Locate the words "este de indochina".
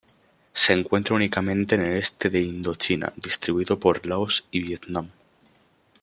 1.97-3.13